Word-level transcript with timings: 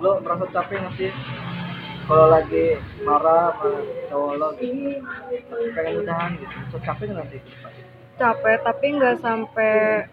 lo 0.00 0.20
merasa 0.24 0.44
capek 0.48 0.76
nggak 0.80 0.94
sih? 0.96 1.10
Kalau 2.08 2.26
lagi 2.26 2.74
marah 3.06 3.54
sama 3.60 3.70
cowok 4.10 4.32
lo 4.40 4.48
gitu. 4.58 5.54
Pengen 5.76 6.02
udahan 6.02 6.30
gitu. 6.40 6.56
So, 6.72 6.76
capek 6.82 7.12
nggak 7.12 7.28
sih? 7.30 7.40
Capek 8.16 8.56
tapi 8.64 8.86
nggak 8.96 9.16
sampai 9.20 10.04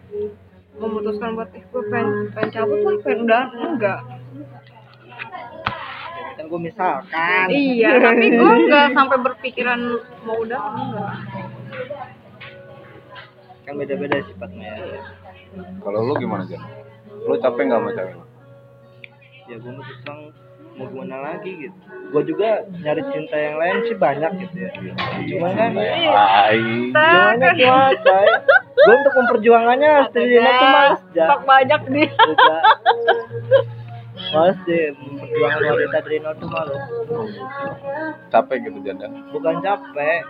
memutuskan 0.78 1.34
buat 1.34 1.50
ih 1.56 1.64
gue 1.66 1.82
pengen, 1.90 2.30
pengen 2.36 2.50
cabut 2.54 2.78
lah 2.86 2.94
pengen 3.02 3.18
udah 3.26 3.42
enggak. 3.50 4.00
Kan 6.38 6.44
gue 6.46 6.60
misalkan. 6.62 7.46
Iya 7.50 7.90
tapi 7.98 8.26
gue 8.30 8.52
nggak 8.70 8.86
sampai 8.94 9.16
berpikiran 9.18 9.80
mau 10.22 10.38
udah 10.38 10.62
enggak. 10.78 11.14
Kan 13.66 13.74
beda-beda 13.74 14.22
sifatnya. 14.22 14.70
Ya 14.78 15.02
Kalau 15.82 15.98
lu 16.06 16.14
gimana 16.20 16.46
Jan? 16.46 16.62
Lu 17.26 17.34
capek 17.42 17.62
nggak 17.66 17.80
sama 17.82 17.90
cewek? 17.96 18.27
Ya 19.48 19.56
gue 19.56 19.72
masih 19.72 19.94
bilang 20.04 20.20
mau 20.78 20.86
gimana 20.86 21.16
lagi 21.18 21.50
gitu. 21.58 21.76
Gue 22.14 22.22
juga 22.24 22.62
nyari 22.70 23.02
cinta 23.10 23.36
yang 23.36 23.56
lain 23.58 23.76
sih 23.90 23.96
banyak 23.98 24.30
gitu 24.46 24.56
ya. 24.62 24.70
Cuman 25.34 25.50
kan 25.56 25.70
gimana 25.74 27.46
gua 27.58 27.82
coy 27.98 28.28
gue 28.78 28.94
untuk 28.94 29.14
memperjuangannya 29.18 29.92
terima 30.14 30.50
tuh 30.54 30.68
males 30.70 31.00
ja 31.16 31.26
Pak 31.34 31.40
banyak 31.42 31.80
dia. 31.90 32.10
Ja. 32.14 32.60
males 34.28 34.58
deh 34.68 34.94
memperjuangkan 34.94 35.62
wanita 35.66 35.98
dari 36.04 36.16
nol 36.22 36.34
tuh 36.38 36.48
males. 36.52 36.82
Capek 38.30 38.56
gitu 38.70 38.78
Jan 38.86 39.02
ya? 39.02 39.08
bukan 39.34 39.54
capek 39.64 40.22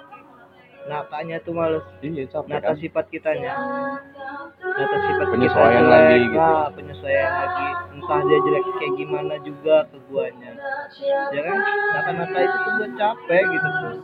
natanya 0.89 1.37
tuh 1.45 1.53
males. 1.53 1.85
Iya 2.01 2.25
capek 2.33 2.57
nata 2.57 2.73
kan? 2.73 2.77
sifat 2.81 3.05
kitanya 3.13 3.53
nata 4.59 4.97
sifat 5.03 5.27
Penyesuaian 5.29 5.87
lagi 5.87 6.17
gitu. 6.25 6.39
nah, 6.39 6.69
penyesuaian 6.73 7.33
lagi. 7.33 7.69
Entah 7.99 8.21
dia 8.25 8.39
jelek 8.47 8.65
kayak 8.79 8.93
gimana 8.97 9.35
juga 9.43 9.77
ke 9.91 9.97
guanya. 10.09 10.53
Ya 11.35 11.41
kan? 11.43 11.59
Nata-nata 11.95 12.39
itu 12.39 12.57
tuh 12.63 12.73
gue 12.79 12.89
capek 12.97 13.43
gitu 13.53 13.69
tuh 13.83 13.97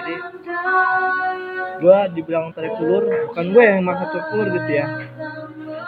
jadi 0.00 0.14
gue 1.80 1.98
dibilang 2.18 2.52
tarik 2.52 2.76
ulur 2.76 3.04
bukan 3.32 3.46
gue 3.56 3.64
yang 3.64 3.82
maksa 3.84 4.04
tarik 4.12 4.28
ulur 4.36 4.48
gitu 4.52 4.70
ya. 4.70 4.86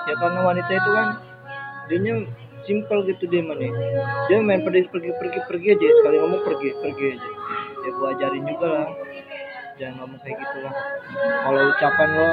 Ya 0.08 0.14
karena 0.18 0.40
wanita 0.42 0.70
itu 0.72 0.90
kan 0.90 1.08
dia 1.90 2.14
simple 2.62 3.00
gitu 3.10 3.24
dia 3.26 3.42
mana 3.42 3.66
dia 4.30 4.38
main 4.38 4.62
pergi 4.62 4.88
pergi 4.88 5.10
pergi 5.16 5.38
pergi 5.46 5.68
aja. 5.76 5.88
Sekali 6.00 6.16
ngomong 6.18 6.42
pergi 6.42 6.68
pergi 6.80 7.04
aja. 7.16 7.30
Ya 7.82 7.90
gue 7.90 8.08
ajarin 8.16 8.44
juga 8.48 8.66
lah. 8.68 8.88
Jangan 9.80 9.94
ngomong 10.04 10.20
kayak 10.22 10.36
gitu 10.40 10.58
lah. 10.64 10.74
Kalau 11.42 11.60
ucapan 11.72 12.08
lo 12.16 12.30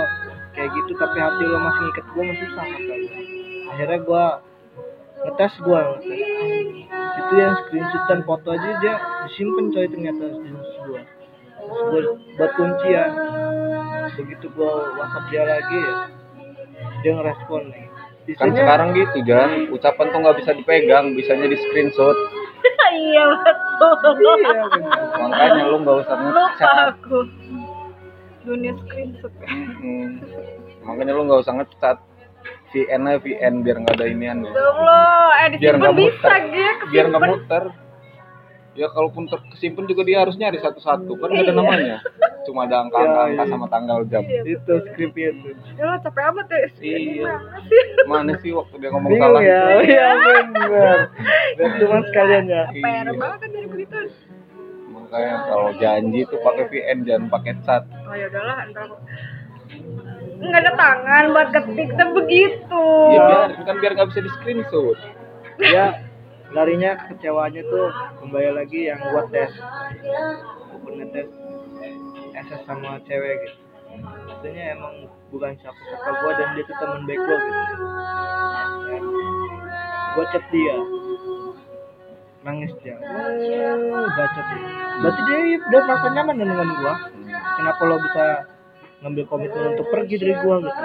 kayak 0.51 0.69
gitu 0.73 0.91
tapi 0.95 1.17
hati 1.17 1.43
lo 1.43 1.57
masih 1.57 1.81
ngikat 1.83 2.05
gue 2.07 2.23
masih 2.25 2.45
susah 2.47 2.65
kata 2.65 2.93
gue 2.95 3.21
akhirnya 3.69 3.99
gue 3.99 4.23
ngetes 5.19 5.53
gue 5.59 5.79
ngetes. 5.79 6.19
Itu 7.19 7.33
yang 7.35 7.53
screenshotan 7.61 8.19
foto 8.23 8.47
aja 8.49 8.69
dia 8.79 8.93
disimpan 9.23 9.65
coy 9.69 9.85
ternyata 9.85 10.23
screenshot 10.31 10.77
gue 10.83 11.01
terus 11.59 11.79
gue 11.85 12.01
buat 12.35 12.51
kuncian 12.55 13.11
begitu 14.15 14.45
gue 14.49 14.71
whatsapp 14.95 15.25
dia 15.29 15.43
lagi 15.43 15.77
ya 15.77 15.95
dia 16.99 17.11
ngerespon 17.13 17.63
nih. 17.67 17.85
Kan 18.35 18.53
Sisanya- 18.53 18.61
sekarang 18.61 18.89
gitu 18.93 19.17
Jan, 19.23 19.51
ucapan 19.69 20.05
tuh 20.07 20.19
nggak 20.21 20.37
bisa 20.37 20.51
dipegang, 20.53 21.17
bisanya 21.17 21.47
di 21.47 21.57
screenshot. 21.57 22.13
iya 22.93 23.23
betul. 23.25 23.95
Iya. 24.37 24.63
Makanya 25.17 25.63
lu 25.65 25.77
nggak 25.81 25.97
usah 26.03 26.15
lupa 26.19 26.43
ngecat. 26.45 26.93
Dunia 28.41 28.73
screenshot. 28.77 29.33
Makanya 30.85 31.11
lu 31.11 31.23
nggak 31.25 31.41
usah 31.41 31.55
ngecat. 31.55 31.97
VN 32.69 33.01
aja 33.03 33.17
VN 33.19 33.53
biar 33.61 33.77
nggak 33.79 33.95
ada 33.95 34.05
inian 34.05 34.37
ya. 34.41 34.51
Allah, 34.53 35.27
eh 35.43 35.57
Biar 35.57 35.75
nggak 35.75 35.95
bisa 35.95 36.27
Biar 36.87 37.05
nggak 37.09 37.23
muter. 37.25 37.63
Ya 38.77 38.87
kalaupun 38.87 39.27
tersimpan 39.27 39.83
juga 39.83 40.05
dia 40.05 40.21
harus 40.21 40.37
nyari 40.37 40.55
satu-satu 40.55 41.11
kan 41.11 41.27
nggak 41.27 41.43
ada 41.43 41.51
Iya. 41.51 41.57
namanya. 41.57 41.97
Cuma 42.47 42.63
ada 42.63 42.79
angka-angka 42.79 43.21
Iya, 43.25 43.35
iya. 43.35 43.43
sama 43.45 43.67
tanggal 43.67 43.99
jam. 44.07 44.23
itu 44.23 44.73
skripnya 44.87 45.29
tuh 45.35 45.51
Ya 45.75 45.83
lo 45.83 45.95
capek 45.99 46.23
amat 46.31 46.45
ya. 46.47 46.57
Iya. 46.79 47.33
Sih? 47.67 47.81
Mana 48.07 48.33
sih 48.39 48.51
waktu 48.53 48.75
dia 48.77 48.89
ngomong 48.89 49.11
salah 49.11 49.41
ya 49.41 49.61
iya 49.83 50.07
bener 50.15 50.97
dan 51.59 51.69
cuma 51.75 51.97
sekalian 52.07 52.45
ya 52.47 52.63
PR 52.71 52.85
Iya. 53.03 53.13
banget 53.13 53.37
kan 53.37 53.49
dari 53.51 53.67
begitu. 53.67 53.97
Makanya 55.09 55.35
kalau 55.49 55.69
janji 55.81 56.21
tuh 56.29 56.39
pakai 56.45 56.63
VN 56.69 56.97
jangan 57.01 57.25
pakai 57.33 57.53
chat. 57.65 57.83
Oh 58.05 58.13
ya 58.13 58.29
udahlah, 58.29 58.57
entar 58.61 58.81
aku. 58.85 58.95
Nggak 60.39 60.61
ada 60.63 60.71
tangan 60.77 61.23
buat 61.33 61.49
ketik 61.49 61.89
tuh 61.97 62.09
begitu. 62.13 62.85
Ya 63.17 63.19
biar 63.25 63.49
kan 63.65 63.75
biar 63.81 63.91
nggak 63.97 64.07
bisa 64.13 64.21
di 64.21 64.31
screenshot. 64.37 64.97
ya 65.59 65.91
larinya 66.49 66.97
kecewanya 67.05 67.61
tuh 67.61 67.93
kembali 68.23 68.49
lagi 68.57 68.89
yang 68.89 68.97
gua 69.13 69.27
tes 69.29 69.53
bukan 70.81 70.93
ngetes 70.97 71.29
SS 72.33 72.61
sama 72.65 72.97
cewek 73.05 73.37
gitu 73.45 73.59
maksudnya 74.01 74.73
emang 74.73 75.05
bukan 75.29 75.53
siapa-siapa 75.61 76.09
gua 76.09 76.31
dan 76.39 76.47
dia 76.57 76.63
tuh 76.65 76.77
temen 76.81 77.01
baik 77.05 77.21
gua 77.21 77.37
gitu 77.37 77.75
Dan 78.89 79.03
gua 80.17 80.25
chat 80.33 80.43
dia 80.49 80.75
nangis 82.49 82.71
dia 82.81 82.97
oh, 82.97 84.09
bacot 84.17 84.45
dia 84.49 84.69
berarti 84.99 85.21
dia 85.29 85.37
udah 85.61 85.81
merasa 85.85 86.07
nyaman 86.17 86.35
dengan 86.41 86.67
gua 86.81 86.93
kenapa 87.61 87.81
lo 87.85 87.95
bisa 88.01 88.25
ngambil 89.05 89.23
komitmen 89.29 89.65
untuk 89.77 89.87
pergi 89.93 90.15
dari 90.17 90.33
gua 90.41 90.55
gitu 90.65 90.83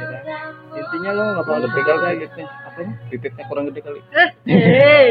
ya 0.00 0.06
kan 0.08 0.22
intinya 0.70 1.10
lo 1.12 1.22
nggak 1.36 1.44
bakal 1.44 1.60
Lebih 1.60 1.82
kali 1.84 2.10
gitu 2.24 2.40
apanya 2.40 2.94
Titiknya 3.10 3.44
kurang 3.50 3.66
gede 3.68 3.80
kali. 3.82 4.00
Eh, 4.14 4.30
hei. 4.46 5.08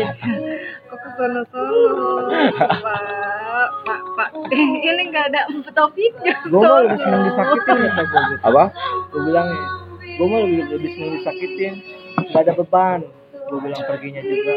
Kok 0.87 0.97
ke 0.97 1.09
sono 1.19 1.41
sono? 1.51 2.31
Pak, 2.55 3.69
Pak, 3.83 4.01
Pak. 4.15 4.29
Ini 4.55 5.03
nggak 5.11 5.25
ada 5.35 5.41
topiknya. 5.75 6.33
gue 6.47 6.61
mah 6.63 6.79
lebih 6.87 6.99
seneng 7.03 7.21
disakitin 7.27 7.77
kata 7.83 8.01
gue 8.07 8.21
gitu 8.31 8.43
Apa? 8.47 8.63
gue 9.11 9.21
bilang 9.27 9.47
ya 9.51 9.67
gue 10.19 10.27
mah 10.27 10.39
lebih, 10.43 10.61
lebih 10.71 10.89
seneng 10.95 11.11
disakitin 11.19 11.73
gak 12.33 12.41
ada 12.43 12.53
beban 12.59 12.99
gue 13.49 13.59
bilang 13.65 13.83
perginya 13.89 14.21
juga. 14.21 14.53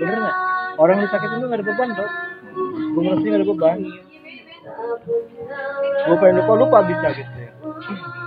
Bener 0.00 0.16
nggak? 0.16 0.36
Orang 0.80 0.96
disakitin 1.04 1.38
tuh 1.44 1.48
gak 1.52 1.58
ada 1.60 1.66
beban 1.66 1.90
tuh 1.92 2.10
gue 2.90 3.02
ngerasa 3.04 3.26
gak 3.28 3.38
ada 3.38 3.48
beban. 3.48 3.78
Gue 6.00 6.16
pengen 6.18 6.36
lupa 6.40 6.54
lupa 6.56 6.78
bisa 6.88 7.08
gitu 7.14 7.34
ya 7.36 7.50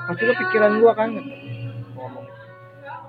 pasti 0.03 0.23
ke 0.27 0.33
pikiran 0.35 0.83
gue 0.83 0.91
kan 0.93 1.09
ngomong. 1.95 2.25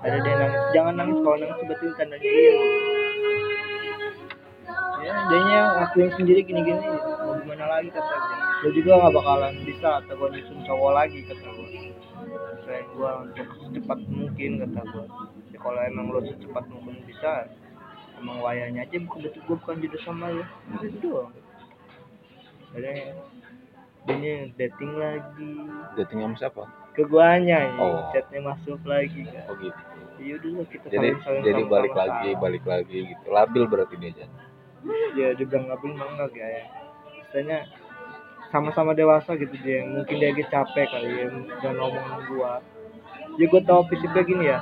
Ada 0.05 0.17
dia 0.21 0.35
nangis. 0.39 0.61
Jangan 0.71 0.93
nangis 0.95 1.17
kalau 1.19 1.37
nangis 1.37 1.57
berarti 1.67 1.85
tandanya 1.99 2.29
iya 2.29 2.53
ya 5.05 5.13
dianya 5.29 5.61
ngakuin 5.77 6.09
sendiri 6.17 6.41
gini-gini. 6.41 6.81
Mau 6.81 7.35
gimana 7.43 7.65
lagi 7.69 7.89
kata 7.91 8.13
gue 8.15 8.37
gue 8.55 8.71
juga 8.81 8.91
gak 8.97 9.13
bakalan 9.13 9.53
bisa 9.61 9.87
kata 10.01 10.11
gue 10.15 10.27
nyusun 10.33 10.59
cowok 10.65 10.91
lagi 10.95 11.19
kata 11.27 11.47
gue 11.53 11.69
selain 12.65 12.85
gue 12.89 13.11
untuk 13.21 13.47
secepat 13.61 13.99
mungkin 14.09 14.51
kata 14.63 14.81
gue 14.89 15.05
kalau 15.65 15.81
emang 15.81 16.13
lo 16.13 16.21
secepat 16.21 16.69
mungkin 16.69 17.01
bisa 17.09 17.49
emang 18.21 18.37
wayanya 18.39 18.85
aja 18.85 18.95
bukan 19.01 19.25
betul 19.25 19.41
gue 19.43 19.55
bukan 19.57 19.75
jodoh 19.81 20.01
sama 20.05 20.29
lo 20.29 20.45
itu 20.79 20.97
doang 21.01 21.33
ada 22.77 22.91
dia 24.05 24.35
dating 24.53 24.93
lagi 24.93 25.53
Dating 25.97 26.19
sama 26.21 26.35
siapa? 26.37 26.63
ke 26.93 27.01
guanya 27.03 27.57
ya 27.57 27.71
Oh. 27.75 28.05
chatnya 28.13 28.39
masuk 28.45 28.79
lagi 28.85 29.25
kan 29.25 29.49
Oh 29.49 29.57
gitu. 29.57 29.81
ya 30.21 30.33
udah 30.39 30.51
lah, 30.53 30.65
kita 30.69 30.85
Jadi 30.87 31.07
saling-saling 31.11 31.43
jadi 31.43 31.61
balik 31.67 31.91
lagi, 31.91 32.29
sama. 32.31 32.39
balik 32.39 32.63
lagi 32.63 32.99
gitu. 33.11 33.25
Labil 33.27 33.63
berarti 33.67 33.95
dia 33.99 34.11
Jan. 34.15 34.29
ya 35.17 35.27
dibilang 35.33 35.63
nggak 35.65 35.79
mah 35.81 36.07
enggak 36.13 36.31
ya 36.37 36.63
misalnya 37.25 37.59
sama-sama 38.47 38.93
dewasa 38.93 39.33
gitu 39.35 39.51
dia 39.59 39.81
mungkin 39.83 40.15
dia 40.21 40.29
lagi 40.31 40.45
capek 40.47 40.87
kali 40.87 41.09
ya 41.09 41.27
dan 41.59 41.73
ngomongin 41.75 42.21
gua 42.29 42.61
ya 43.35 43.45
gua 43.49 43.61
tahu 43.65 43.81
prinsipnya 43.89 44.23
gini 44.23 44.45
ya 44.45 44.59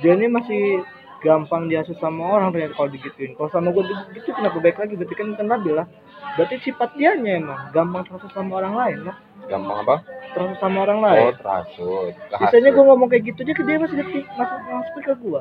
dia 0.00 0.12
ini 0.16 0.26
masih 0.32 0.80
gampang 1.22 1.70
diasuh 1.70 1.94
sama 2.02 2.34
orang 2.34 2.50
ternyata 2.50 2.74
kalau 2.74 2.90
digituin 2.90 3.32
kalau 3.38 3.50
sama 3.54 3.70
gua 3.70 3.86
gitu 4.10 4.34
kenapa 4.34 4.58
baik 4.58 4.78
lagi 4.80 4.94
berarti 4.98 5.14
kan 5.14 5.26
bukan 5.36 5.46
labil 5.46 5.74
lah 5.78 5.86
berarti 6.34 6.54
sifat 6.66 6.90
dianya 6.98 7.38
emang 7.38 7.60
gampang 7.70 8.02
terasa 8.08 8.26
sama 8.34 8.58
orang 8.58 8.74
lain 8.74 8.98
lah 9.06 9.16
Gampang 9.42 9.78
apa? 9.86 9.96
terasa 10.34 10.54
sama 10.58 10.78
orang 10.86 11.00
lain 11.02 11.22
Oh, 11.28 11.34
terasut. 11.36 12.14
Biasanya 12.30 12.70
gue 12.72 12.84
ngomong 12.88 13.08
kayak 13.10 13.22
gitu 13.30 13.38
aja 13.44 13.52
ke 13.52 13.62
dia 13.62 13.76
masih 13.78 13.96
detik 14.00 14.24
masuk 14.34 14.58
masuk 14.64 15.02
ke 15.02 15.14
gua. 15.20 15.40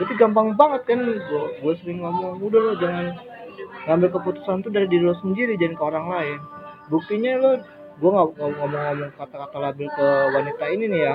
Jadi 0.00 0.12
gampang 0.16 0.56
banget 0.56 0.82
kan 0.88 0.98
gua 1.04 1.44
gua 1.60 1.72
sering 1.78 2.00
ngomong 2.00 2.40
udah 2.40 2.60
lo 2.62 2.72
jangan 2.80 3.06
ngambil 3.86 4.08
keputusan 4.18 4.62
tuh 4.64 4.70
dari 4.72 4.86
diri 4.88 5.04
lo 5.04 5.14
sendiri 5.20 5.54
jangan 5.60 5.74
ke 5.78 5.84
orang 5.84 6.06
lain. 6.08 6.38
Buktinya 6.88 7.30
lo 7.38 7.50
nggak 8.02 8.24
nggak 8.34 8.50
ngomong-ngomong 8.58 9.10
kata-kata 9.20 9.56
labil 9.60 9.86
ke 9.86 10.06
wanita 10.32 10.64
ini 10.70 10.84
nih 10.88 11.02
ya. 11.06 11.14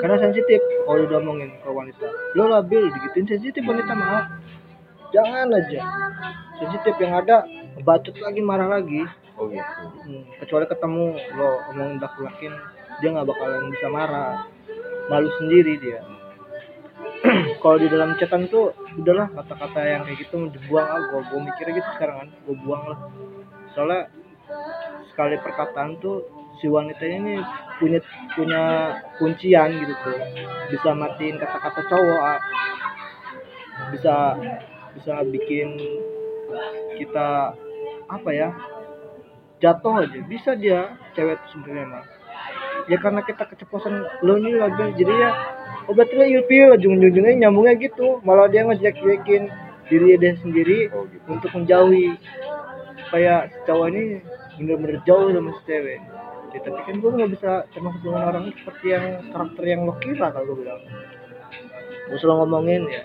Karena 0.00 0.16
sensitif 0.20 0.60
kalau 0.88 1.04
udah 1.04 1.18
ngomongin 1.20 1.50
ke 1.60 1.68
wanita. 1.68 2.06
Lo 2.38 2.48
labil 2.48 2.88
digituin 2.92 3.26
sensitif 3.28 3.62
wanita 3.64 3.92
mah. 3.92 4.40
Jangan 5.12 5.52
aja. 5.52 5.80
Sensitif 6.62 6.94
yang 7.02 7.18
ada 7.20 7.44
bacot 7.84 8.16
lagi 8.16 8.40
marah 8.40 8.68
lagi. 8.80 9.04
Oh 9.36 9.48
gitu. 9.48 9.84
Hmm, 10.06 10.24
kecuali 10.38 10.64
ketemu 10.68 11.04
lo 11.36 11.50
ngomongin 11.72 11.96
belak 12.00 12.14
belakin 12.20 12.52
dia 13.02 13.08
nggak 13.10 13.28
bakalan 13.34 13.72
bisa 13.74 13.86
marah 13.90 14.46
malu 15.10 15.26
sendiri 15.42 15.74
dia 15.82 16.06
kalau 17.62 17.82
di 17.82 17.90
dalam 17.90 18.14
chatan 18.14 18.46
tuh 18.46 18.70
udahlah 18.94 19.26
kata-kata 19.34 19.80
yang 19.82 20.02
kayak 20.06 20.22
gitu 20.22 20.46
dibuang 20.54 20.86
ah 20.86 21.02
gue 21.10 21.20
gue 21.26 21.40
mikirnya 21.42 21.82
gitu 21.82 21.90
sekarang 21.98 22.16
kan 22.22 22.28
gue 22.30 22.56
buang 22.62 22.84
lah 22.86 22.98
soalnya 23.74 24.06
sekali 25.10 25.34
perkataan 25.42 25.98
tuh 25.98 26.22
si 26.62 26.70
wanita 26.70 27.02
ini 27.02 27.42
punya 27.82 27.98
punya 28.38 28.62
kuncian 29.18 29.82
gitu 29.82 29.94
tuh 30.06 30.18
bisa 30.70 30.94
matiin 30.94 31.42
kata-kata 31.42 31.82
cowok 31.90 32.22
ah. 32.22 32.40
bisa 33.90 34.38
bisa 34.94 35.26
bikin 35.26 35.74
kita 37.02 37.58
apa 38.06 38.30
ya 38.30 38.48
jatuh 39.58 40.06
aja. 40.06 40.18
Bisa 40.26 40.54
dia 40.54 40.94
cewek 41.18 41.38
itu 41.38 41.46
sebenarnya 41.58 41.86
mah 41.98 42.04
ya 42.90 42.98
karena 42.98 43.22
kita 43.22 43.46
keceplosan 43.46 43.94
lo 44.26 44.34
nih 44.42 44.58
lagi 44.58 44.98
jadi 44.98 45.14
ya 45.14 45.30
oh 45.86 45.94
berarti 45.94 46.14
lo 46.18 46.24
ilfil 46.26 46.78
ujung-ujungnya 46.78 47.46
nyambungnya 47.46 47.74
gitu. 47.78 48.22
Malah 48.22 48.46
dia 48.46 48.62
ngejelek-jelekin 48.66 49.50
diri 49.90 50.14
dia 50.18 50.38
sendiri 50.38 50.88
Oh 50.94 51.10
gitu. 51.10 51.26
untuk 51.26 51.50
menjauhi 51.58 52.14
supaya 53.06 53.50
si 53.50 53.58
cowok 53.66 53.86
ini 53.92 54.04
bener-bener 54.56 54.98
jauh 55.04 55.28
sama 55.30 55.50
si 55.58 55.62
cewek 55.66 56.00
ya, 56.52 56.60
tapi 56.62 56.80
kan 56.84 56.96
gue 57.00 57.10
nggak 57.10 57.30
bisa 57.32 57.50
termasuk 57.72 58.00
dengan 58.04 58.22
orang 58.28 58.44
seperti 58.52 58.86
yang 58.92 59.04
karakter 59.32 59.64
yang 59.64 59.80
lo 59.88 59.94
kira 59.98 60.26
kalau 60.30 60.46
gue 60.52 60.58
bilang. 60.64 60.82
Gue 62.08 62.18
selalu 62.20 62.36
ngomongin 62.44 62.82
ya 62.92 63.04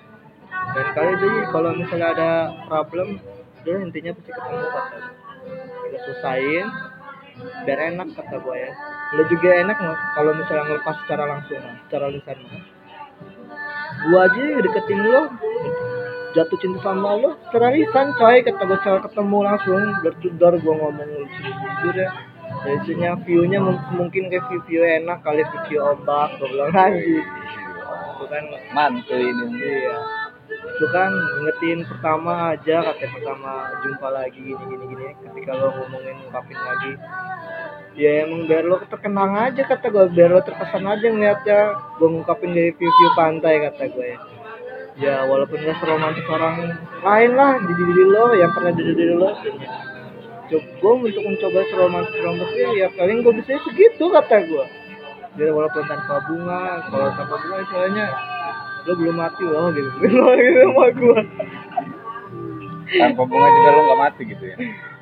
dan 0.76 0.88
kali 0.94 1.12
jadi 1.16 1.40
kalau 1.50 1.70
misalnya 1.74 2.08
ada 2.12 2.30
problem 2.68 3.18
udah 3.64 3.78
intinya 3.84 4.12
pasti 4.16 4.32
ketemu 4.32 4.68
kata 4.68 4.98
kita 5.88 5.98
selesain 6.04 6.68
biar 7.64 7.80
enak 7.94 8.08
kata 8.18 8.36
gue 8.42 8.56
ya. 8.58 8.72
Lo 9.16 9.24
juga 9.32 9.50
enak 9.64 9.78
nggak 9.80 10.00
kalau 10.18 10.32
misalnya 10.36 10.64
ngelepas 10.68 10.96
secara 11.06 11.24
langsung 11.30 11.64
secara 11.88 12.06
lisan? 12.12 12.38
Gua 14.12 14.30
aja 14.30 14.44
deketin 14.62 15.00
lo 15.02 15.22
jatuh 16.36 16.58
cinta 16.60 16.80
sama 16.84 17.16
lo 17.16 17.30
secara 17.48 17.72
lisan 17.72 18.08
coy. 18.20 18.44
Kata 18.44 18.62
gue 18.68 18.78
secara 18.84 19.00
ketemu 19.08 19.38
langsung. 19.46 19.82
Berdudar 20.04 20.54
gue 20.60 20.74
ngomong 20.76 21.12
jujur 21.32 21.96
ya 21.96 22.12
biasanya 22.64 23.16
view-nya 23.24 23.60
mung- 23.64 23.86
mungkin 23.96 24.28
kayak 24.32 24.48
view, 24.50 24.62
view 24.68 24.82
enak 24.84 25.24
kali 25.24 25.44
view, 25.68 25.80
ombak 25.84 26.36
gue 26.40 26.48
bilang 26.52 26.72
lagi 26.74 27.22
itu 28.18 28.26
kan 28.28 28.44
mantul 28.74 29.20
ini. 29.22 29.46
Iya. 29.62 29.98
Itu 30.48 30.86
kan 30.90 31.12
ngetin 31.44 31.80
pertama 31.86 32.56
aja 32.56 32.76
katanya 32.82 33.10
pertama 33.14 33.52
jumpa 33.86 34.08
lagi 34.10 34.40
gini 34.42 34.64
gini 34.64 34.86
gini. 34.90 35.08
Ketika 35.22 35.52
lo 35.54 35.68
ngomongin 35.76 36.16
ngungkapin 36.24 36.60
lagi 36.60 36.92
ya 37.98 38.30
emang 38.30 38.46
biar 38.46 38.62
lo 38.62 38.78
terkenang 38.86 39.34
aja 39.34 39.62
kata 39.66 39.90
gue 39.90 40.06
biar 40.14 40.30
lo 40.34 40.42
terkesan 40.42 40.88
aja 40.88 41.08
ngeliatnya. 41.08 41.60
Gue 42.02 42.10
ngungkapin 42.10 42.52
dari 42.58 42.72
view 42.74 42.90
view 42.90 43.10
pantai 43.14 43.56
kata 43.70 43.84
gue 43.92 44.08
ya. 44.08 44.20
Ya 44.98 45.16
walaupun 45.30 45.62
gak 45.62 45.78
seromantis 45.78 46.26
orang 46.26 46.74
lain 47.06 47.32
lah 47.38 47.62
di 47.62 47.74
diri 47.78 48.02
lo 48.02 48.34
yang 48.34 48.50
pernah 48.50 48.74
di 48.74 48.82
diri 48.82 49.14
lo 49.14 49.30
coba 50.48 50.90
untuk 51.04 51.24
mencoba 51.24 51.60
seromantis 51.68 52.20
romantis 52.24 52.70
ya 52.76 52.88
paling 52.96 53.24
gue 53.24 53.34
bisa 53.44 53.60
segitu 53.68 54.06
kata 54.12 54.48
gue 54.48 54.66
biar 55.38 55.54
walaupun 55.54 55.84
tanpa 55.86 56.24
bunga 56.26 56.82
kalau 56.90 57.14
tanpa 57.14 57.36
bunga 57.38 57.58
istilahnya 57.62 58.06
lo 58.88 58.94
belum 58.96 59.16
mati 59.20 59.44
loh 59.44 59.68
gitu. 59.76 59.92
Lo 60.16 60.32
gitu 60.40 60.62
sama 60.64 60.86
gue 60.96 61.20
tanpa 62.88 63.22
bunga 63.28 63.48
juga 63.52 63.70
lo 63.76 63.82
nggak 63.84 64.02
mati 64.02 64.22
gitu 64.26 64.44
ya? 64.48 64.58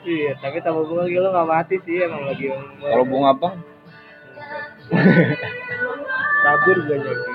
Iya 0.05 0.31
tapi 0.41 0.57
tanpa 0.59 0.81
bunga 0.83 1.03
gitu 1.07 1.21
lo 1.21 1.29
gak 1.31 1.49
mati 1.49 1.75
sih 1.85 1.95
emang 2.03 2.23
lagi 2.27 2.51
kalau 2.81 3.05
bunga 3.05 3.29
apa? 3.37 3.49
Kabur 6.45 6.77
gue 6.77 6.97
jadi. 7.01 7.33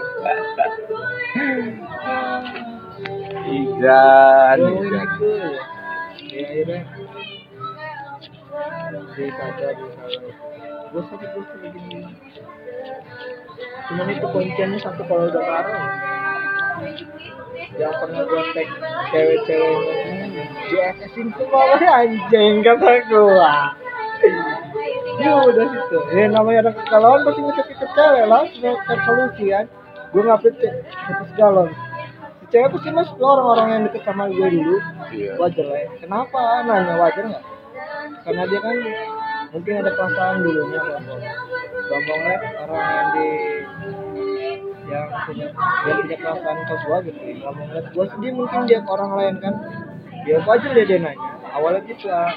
Oh, 1.91 2.39
ikan. 3.51 4.59
gitu. 4.71 5.31
Ya 6.31 6.79
dia 9.17 9.31
salah. 9.35 9.75
Gue 10.91 11.03
sakit 11.07 11.29
gue 11.31 11.45
sakit 11.47 11.71
gini. 11.71 11.99
Cuman 13.91 14.07
itu 14.11 14.27
kunciannya 14.27 14.79
satu 14.83 15.03
kalau 15.07 15.31
udah 15.31 15.43
parah. 15.43 15.87
Yang 17.79 17.95
pernah 18.03 18.23
gue 18.27 18.43
tag 18.55 18.69
cewek-cewek 19.15 19.77
JSS 20.71 21.15
itu 21.15 21.43
malah 21.51 21.83
anjing 22.03 22.55
kata 22.67 22.93
gue. 23.07 23.47
Ya 25.23 25.33
udah 25.47 25.67
situ. 25.71 25.99
Ya 26.15 26.27
namanya 26.27 26.59
ada 26.67 26.73
kegalauan 26.75 27.23
pasti 27.23 27.41
ngecek 27.47 27.67
ke 27.71 27.87
cewek 27.95 28.25
lah. 28.27 28.43
Cari 28.51 29.01
solusi 29.07 29.45
kan. 29.55 29.67
Gue 30.11 30.23
ngupdate 30.27 30.69
status 30.91 31.31
galon. 31.39 31.71
Cewek 32.51 32.75
pasti 32.75 32.91
mas 32.91 33.11
orang-orang 33.15 33.67
yang 33.71 33.83
deket 33.87 34.03
sama 34.03 34.27
gue 34.27 34.49
dulu 34.51 34.77
iya 35.15 35.39
wajar 35.39 35.67
lah 35.71 35.79
ya. 35.87 35.89
Kenapa 36.03 36.67
nanya 36.67 36.99
wajar 36.99 37.31
nggak? 37.31 37.45
Karena 38.00 38.43
dia 38.49 38.61
kan 38.64 38.76
mungkin 39.52 39.75
ada 39.82 39.91
perasaan 39.93 40.37
dulunya 40.41 40.81
gampang. 40.81 41.20
Gampang 41.91 42.20
liat 42.25 42.43
orang 42.64 42.87
yang 42.88 43.08
di 43.12 43.29
yang 44.91 45.06
punya 45.29 45.47
dia 45.55 45.93
punya 46.00 46.17
perasaan 46.20 46.58
ke 46.64 46.75
gua 46.87 46.99
gitu. 47.05 47.20
Gampang 47.44 47.69
liat 47.75 47.87
gua 47.93 48.05
sedih 48.08 48.32
mungkin 48.32 48.61
dia 48.64 48.81
ke 48.81 48.91
orang 48.91 49.12
lain 49.19 49.35
kan. 49.43 49.55
Ya 50.29 50.37
wajar 50.44 50.70
dia, 50.76 50.85
dia 50.85 50.99
nanya. 51.00 51.29
Awalnya 51.56 51.81
gitu 51.88 52.06
ah. 52.08 52.32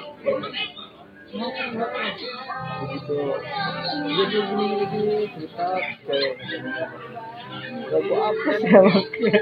Kenapa? 1.33 2.00
Begitu. 2.83 3.15
Dia 4.04 4.25
dia 4.30 4.42
gini 4.48 4.65
gini 4.68 4.86
gini 4.88 5.15
cerita. 5.31 5.65
Gak 7.88 8.01
gua 8.10 8.18
apa 8.31 8.50
sih 8.60 8.69
anaknya? 8.71 9.39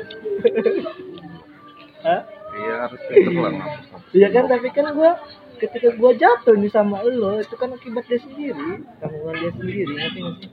Hah? 2.01 2.21
iya 2.51 2.73
harus 2.83 3.01
pinter 3.07 3.31
lah 3.37 3.53
Iya 4.11 4.27
kan, 4.33 4.43
tapi 4.51 4.67
kan 4.75 4.91
gua 4.91 5.11
ketika 5.61 5.93
gua 5.93 6.11
jatuh 6.17 6.57
nih 6.57 6.71
sama 6.73 7.05
lo 7.05 7.37
itu 7.37 7.53
kan 7.53 7.69
akibat 7.77 8.03
dia 8.09 8.17
sendiri, 8.17 8.81
tanggungan 8.97 9.35
dia 9.37 9.51
sendiri, 9.53 9.93
ngerti 9.93 10.19
nggak 10.25 10.35
sih? 10.41 10.49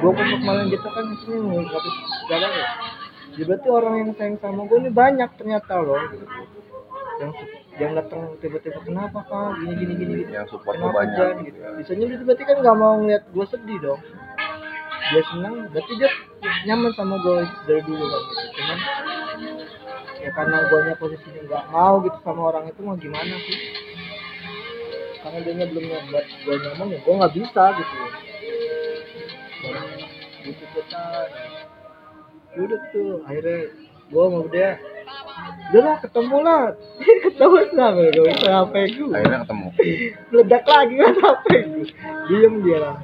Gua 0.00 0.10
untuk 0.16 0.40
malah 0.40 0.64
gitu 0.72 0.88
kan 0.88 1.04
maksudnya 1.12 1.38
nggak 1.44 1.82
segala 2.24 2.46
ya. 2.48 2.66
Ya 3.36 3.44
berarti 3.46 3.68
orang 3.68 3.94
yang 4.00 4.10
sayang 4.16 4.36
sama 4.40 4.64
gua 4.64 4.78
ini 4.80 4.90
banyak 4.90 5.30
ternyata 5.36 5.72
loh. 5.84 6.00
Gitu. 6.08 6.24
Yang 7.20 7.32
yang 7.80 7.92
datang 7.96 8.20
tiba-tiba 8.40 8.80
kenapa 8.80 9.18
kak 9.28 9.60
gini 9.60 9.74
gini 9.76 9.92
gini 9.96 10.12
gitu. 10.24 10.32
yang 10.32 10.48
support 10.48 10.76
Kenapa 10.80 11.04
banyak 11.04 11.16
Jan? 11.16 11.36
gitu. 11.44 11.58
Bisanya 11.76 12.04
dia 12.08 12.18
berarti 12.24 12.44
kan 12.48 12.56
nggak 12.64 12.76
mau 12.80 12.94
ngeliat 12.96 13.24
gua 13.36 13.44
sedih 13.44 13.78
dong. 13.84 14.00
Dia 15.10 15.22
senang, 15.26 15.54
berarti 15.68 15.92
dia 16.00 16.10
nyaman 16.64 16.92
sama 16.96 17.14
gua 17.20 17.44
dari 17.68 17.82
dulu 17.84 18.04
kan 18.08 18.22
gitu. 18.24 18.44
Cuman 18.56 18.78
ya 20.20 20.30
karena 20.36 20.56
guanya 20.68 20.94
posisinya 21.00 21.40
nggak 21.48 21.64
mau 21.72 21.94
gitu 22.04 22.18
sama 22.20 22.40
orang 22.52 22.68
itu 22.68 22.80
mau 22.84 22.96
gimana 23.00 23.36
sih 23.40 23.56
karena 25.20 25.38
dia 25.44 25.66
belum 25.68 25.84
buat 26.08 26.26
gua 26.44 26.56
nyaman 26.56 26.86
ya 26.96 26.98
gua 27.04 27.14
nggak 27.20 27.34
bisa 27.36 27.62
gitu. 27.76 27.94
Dan 29.60 29.88
gitu 30.48 30.64
kita 30.72 31.04
udah 32.56 32.80
tuh 32.90 33.10
akhirnya 33.28 33.58
gua 34.08 34.24
mau 34.32 34.44
dia 34.48 34.80
udah 35.70 35.82
lah 35.84 35.96
ketemu 36.02 36.36
lah. 36.42 36.62
Ketemu 37.24 37.56
sama 37.76 38.00
gak 38.10 38.24
bisa 38.26 38.50
HP 38.50 38.74
gua 38.96 39.08
akhirnya 39.20 39.38
ketemu. 39.44 39.68
Meledak 40.32 40.64
lagi 40.64 40.94
kan 40.96 41.14
HP 41.14 41.46
gua 41.68 41.86
diem 42.28 42.54
dia 42.64 42.78
lah. 42.80 42.96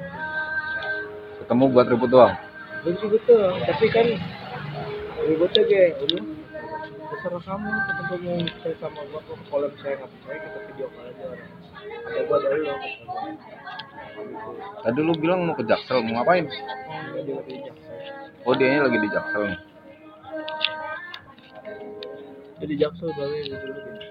Ketemu 1.45 1.63
buat 1.71 1.85
ribut 1.87 2.09
doang? 2.09 2.35
Betul 2.81 3.07
betul 3.13 3.45
tapi 3.65 3.85
kan 3.93 4.07
ributnya 5.27 5.63
kayak 5.65 6.01
udah 6.01 6.36
terserah 7.27 7.43
kamu 7.43 7.67
ketemu 7.67 8.15
mau 8.23 8.39
percaya 8.47 8.75
sama 8.79 9.01
gua 9.11 9.19
kok 9.19 9.35
kalau 9.51 9.67
misalnya 9.67 9.95
nggak 9.99 10.11
percaya 10.15 10.37
kita 10.39 10.59
video 10.63 10.87
call 10.87 11.07
aja 11.11 11.23
orang 11.27 11.51
ada 12.07 12.21
gua 12.23 12.37
dari 12.39 12.59
lo. 12.63 12.75
Gitu. 12.79 13.03
tadi 14.79 14.99
lu 15.03 15.13
bilang 15.19 15.39
mau 15.43 15.55
ke 15.59 15.63
jaksel 15.67 15.99
mau 16.07 16.23
ngapain 16.23 16.47
oh 18.47 18.53
dia 18.55 18.79
lagi 18.79 18.97
di 19.03 19.09
jaksel 19.11 19.43
nih 19.43 19.59
Jadi 22.57 22.73
jaksa 22.73 23.05
gawe 23.05 23.37
dulu 23.37 23.53
gitu. 23.53 24.06